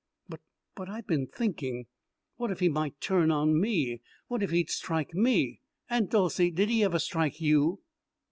[0.27, 0.39] "But
[0.73, 1.85] but I been thinking
[2.35, 5.61] what if he might turn on me what if he'd strike me?
[5.91, 7.81] Aunt Dolcey did he ever strike you?"